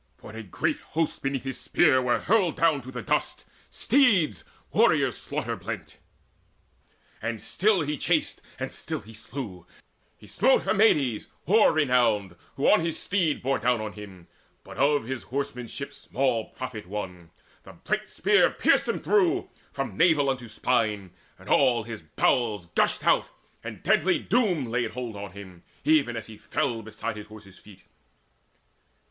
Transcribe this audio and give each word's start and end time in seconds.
For 0.17 0.31
a 0.35 0.41
great 0.41 0.79
host 0.79 1.21
beneath 1.21 1.43
his 1.43 1.59
spear 1.59 2.01
were 2.01 2.17
hurled 2.17 2.55
Down 2.55 2.81
to 2.81 2.91
the 2.91 3.03
dust, 3.03 3.45
steeds, 3.69 4.43
warriors 4.71 5.15
slaughter 5.15 5.55
blent. 5.55 5.99
And 7.21 7.39
still 7.39 7.81
he 7.81 7.97
chased, 7.97 8.41
and 8.57 8.71
still 8.71 9.01
he 9.01 9.13
slew: 9.13 9.67
he 10.17 10.25
smote 10.25 10.63
Amides 10.65 11.27
war 11.45 11.71
renowned, 11.71 12.35
who 12.55 12.67
on 12.67 12.79
his 12.79 12.97
steed 12.97 13.43
Bore 13.43 13.59
down 13.59 13.79
on 13.79 13.93
him, 13.93 14.25
but 14.63 14.77
of 14.77 15.03
his 15.05 15.21
horsemanship 15.21 15.93
Small 15.93 16.45
profit 16.45 16.87
won. 16.87 17.29
The 17.61 17.73
bright 17.73 18.09
spear 18.09 18.49
pierced 18.49 18.87
him 18.87 18.97
through 18.97 19.51
From 19.71 19.97
navel 19.97 20.31
unto 20.31 20.47
spine, 20.47 21.11
and 21.37 21.47
all 21.47 21.83
his 21.83 22.01
bowels 22.01 22.65
Gushed 22.73 23.05
out, 23.05 23.27
and 23.63 23.83
deadly 23.83 24.17
Doom 24.17 24.65
laid 24.65 24.93
hold 24.93 25.15
on 25.15 25.33
him 25.33 25.61
Even 25.83 26.17
as 26.17 26.25
he 26.25 26.37
fell 26.37 26.81
beside 26.81 27.17
his 27.17 27.27
horse's 27.27 27.59
feet. 27.59 27.83